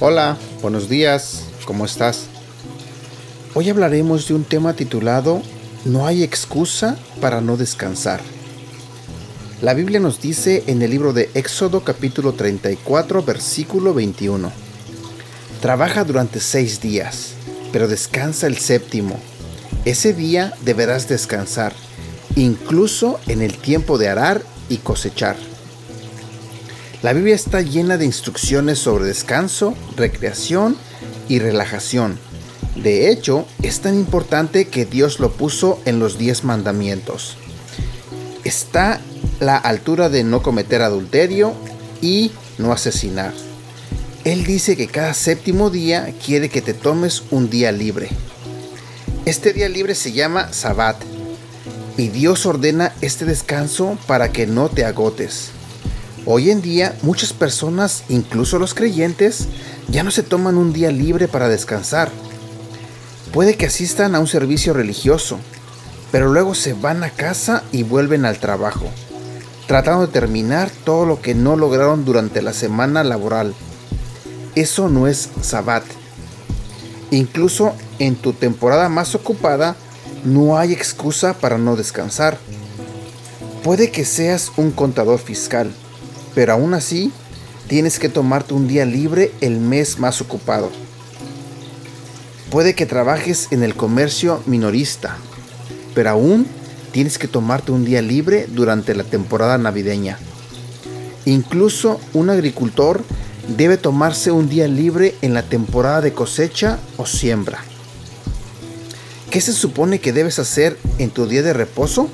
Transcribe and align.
Hola, 0.00 0.38
buenos 0.62 0.88
días, 0.88 1.42
¿cómo 1.66 1.84
estás? 1.84 2.26
Hoy 3.54 3.68
hablaremos 3.68 4.28
de 4.28 4.34
un 4.34 4.44
tema 4.44 4.72
titulado 4.74 5.42
No 5.84 6.06
hay 6.06 6.22
excusa 6.22 6.96
para 7.20 7.40
no 7.40 7.56
descansar. 7.56 8.20
La 9.60 9.74
Biblia 9.74 9.98
nos 9.98 10.20
dice 10.20 10.62
en 10.66 10.82
el 10.82 10.92
libro 10.92 11.12
de 11.12 11.28
Éxodo 11.34 11.82
capítulo 11.82 12.32
34 12.32 13.22
versículo 13.22 13.92
21. 13.92 14.52
Trabaja 15.60 16.04
durante 16.04 16.38
seis 16.38 16.80
días, 16.80 17.34
pero 17.72 17.88
descansa 17.88 18.46
el 18.46 18.58
séptimo. 18.58 19.18
Ese 19.84 20.12
día 20.12 20.54
deberás 20.64 21.08
descansar, 21.08 21.72
incluso 22.36 23.20
en 23.26 23.42
el 23.42 23.56
tiempo 23.56 23.98
de 23.98 24.08
arar 24.08 24.42
y 24.68 24.78
cosechar. 24.78 25.36
La 27.02 27.12
Biblia 27.12 27.34
está 27.34 27.60
llena 27.62 27.96
de 27.96 28.04
instrucciones 28.04 28.80
sobre 28.80 29.04
descanso, 29.04 29.74
recreación 29.96 30.76
y 31.28 31.38
relajación. 31.38 32.18
De 32.74 33.10
hecho, 33.10 33.46
es 33.62 33.80
tan 33.80 33.94
importante 33.94 34.66
que 34.66 34.84
Dios 34.84 35.20
lo 35.20 35.30
puso 35.32 35.80
en 35.84 36.00
los 36.00 36.18
diez 36.18 36.44
mandamientos. 36.44 37.36
Está 38.44 39.00
la 39.40 39.56
altura 39.56 40.08
de 40.08 40.24
no 40.24 40.42
cometer 40.42 40.82
adulterio 40.82 41.54
y 42.00 42.32
no 42.58 42.72
asesinar. 42.72 43.32
Él 44.28 44.44
dice 44.44 44.76
que 44.76 44.88
cada 44.88 45.14
séptimo 45.14 45.70
día 45.70 46.12
quiere 46.22 46.50
que 46.50 46.60
te 46.60 46.74
tomes 46.74 47.22
un 47.30 47.48
día 47.48 47.72
libre. 47.72 48.10
Este 49.24 49.54
día 49.54 49.70
libre 49.70 49.94
se 49.94 50.12
llama 50.12 50.52
Sabbat 50.52 50.96
y 51.96 52.08
Dios 52.08 52.44
ordena 52.44 52.92
este 53.00 53.24
descanso 53.24 53.96
para 54.06 54.30
que 54.30 54.46
no 54.46 54.68
te 54.68 54.84
agotes. 54.84 55.48
Hoy 56.26 56.50
en 56.50 56.60
día 56.60 56.94
muchas 57.00 57.32
personas, 57.32 58.04
incluso 58.10 58.58
los 58.58 58.74
creyentes, 58.74 59.48
ya 59.88 60.02
no 60.02 60.10
se 60.10 60.22
toman 60.22 60.58
un 60.58 60.74
día 60.74 60.92
libre 60.92 61.26
para 61.26 61.48
descansar. 61.48 62.10
Puede 63.32 63.56
que 63.56 63.64
asistan 63.64 64.14
a 64.14 64.20
un 64.20 64.26
servicio 64.26 64.74
religioso, 64.74 65.38
pero 66.12 66.28
luego 66.28 66.54
se 66.54 66.74
van 66.74 67.02
a 67.02 67.08
casa 67.08 67.62
y 67.72 67.82
vuelven 67.82 68.26
al 68.26 68.38
trabajo, 68.40 68.90
tratando 69.66 70.06
de 70.06 70.12
terminar 70.12 70.70
todo 70.84 71.06
lo 71.06 71.22
que 71.22 71.34
no 71.34 71.56
lograron 71.56 72.04
durante 72.04 72.42
la 72.42 72.52
semana 72.52 73.02
laboral. 73.04 73.54
Eso 74.58 74.88
no 74.88 75.06
es 75.06 75.28
sabbat. 75.40 75.84
Incluso 77.12 77.74
en 78.00 78.16
tu 78.16 78.32
temporada 78.32 78.88
más 78.88 79.14
ocupada, 79.14 79.76
no 80.24 80.58
hay 80.58 80.72
excusa 80.72 81.34
para 81.34 81.58
no 81.58 81.76
descansar. 81.76 82.38
Puede 83.62 83.92
que 83.92 84.04
seas 84.04 84.50
un 84.56 84.72
contador 84.72 85.20
fiscal, 85.20 85.70
pero 86.34 86.54
aún 86.54 86.74
así 86.74 87.12
tienes 87.68 88.00
que 88.00 88.08
tomarte 88.08 88.52
un 88.52 88.66
día 88.66 88.84
libre 88.84 89.30
el 89.40 89.60
mes 89.60 90.00
más 90.00 90.20
ocupado. 90.20 90.72
Puede 92.50 92.74
que 92.74 92.84
trabajes 92.84 93.46
en 93.52 93.62
el 93.62 93.76
comercio 93.76 94.42
minorista, 94.44 95.18
pero 95.94 96.10
aún 96.10 96.48
tienes 96.90 97.16
que 97.16 97.28
tomarte 97.28 97.70
un 97.70 97.84
día 97.84 98.02
libre 98.02 98.48
durante 98.48 98.96
la 98.96 99.04
temporada 99.04 99.56
navideña. 99.56 100.18
Incluso 101.26 102.00
un 102.12 102.30
agricultor 102.30 103.04
debe 103.48 103.78
tomarse 103.78 104.30
un 104.30 104.48
día 104.48 104.68
libre 104.68 105.14
en 105.22 105.34
la 105.34 105.42
temporada 105.42 106.00
de 106.00 106.12
cosecha 106.12 106.78
o 106.96 107.06
siembra. 107.06 107.58
¿Qué 109.30 109.40
se 109.40 109.52
supone 109.52 110.00
que 110.00 110.12
debes 110.12 110.38
hacer 110.38 110.78
en 110.98 111.10
tu 111.10 111.26
día 111.26 111.42
de 111.42 111.52
reposo? 111.52 112.08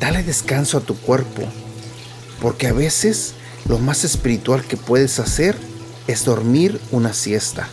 Dale 0.00 0.22
descanso 0.22 0.78
a 0.78 0.80
tu 0.80 0.96
cuerpo 0.96 1.42
porque 2.40 2.66
a 2.66 2.72
veces 2.72 3.34
lo 3.68 3.78
más 3.78 4.04
espiritual 4.04 4.62
que 4.64 4.76
puedes 4.76 5.18
hacer 5.18 5.56
es 6.06 6.24
dormir 6.24 6.80
una 6.92 7.12
siesta. 7.12 7.68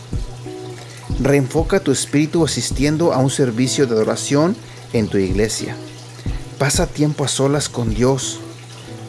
Reenfoca 1.20 1.80
tu 1.80 1.92
espíritu 1.92 2.44
asistiendo 2.44 3.12
a 3.12 3.18
un 3.18 3.30
servicio 3.30 3.86
de 3.86 3.94
adoración 3.94 4.56
en 4.92 5.08
tu 5.08 5.18
iglesia. 5.18 5.76
Pasa 6.58 6.86
tiempo 6.86 7.24
a 7.24 7.28
solas 7.28 7.68
con 7.68 7.94
Dios 7.94 8.40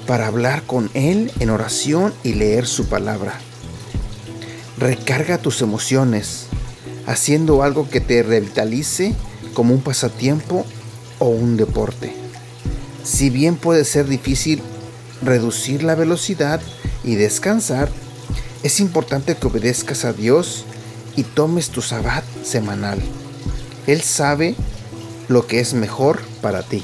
para 0.07 0.27
hablar 0.27 0.63
con 0.63 0.89
Él 0.93 1.31
en 1.39 1.49
oración 1.49 2.13
y 2.23 2.33
leer 2.33 2.67
su 2.67 2.87
palabra. 2.87 3.39
Recarga 4.77 5.37
tus 5.37 5.61
emociones 5.61 6.47
haciendo 7.07 7.63
algo 7.63 7.89
que 7.89 8.01
te 8.01 8.23
revitalice 8.23 9.13
como 9.53 9.73
un 9.73 9.81
pasatiempo 9.81 10.65
o 11.19 11.29
un 11.29 11.57
deporte. 11.57 12.13
Si 13.03 13.29
bien 13.29 13.55
puede 13.55 13.85
ser 13.85 14.07
difícil 14.07 14.61
reducir 15.21 15.83
la 15.83 15.95
velocidad 15.95 16.59
y 17.03 17.15
descansar, 17.15 17.89
es 18.63 18.79
importante 18.79 19.35
que 19.35 19.47
obedezcas 19.47 20.05
a 20.05 20.13
Dios 20.13 20.65
y 21.15 21.23
tomes 21.23 21.69
tu 21.69 21.81
sabbat 21.81 22.23
semanal. 22.43 22.99
Él 23.87 24.01
sabe 24.01 24.55
lo 25.27 25.47
que 25.47 25.59
es 25.59 25.73
mejor 25.73 26.19
para 26.41 26.63
ti. 26.63 26.83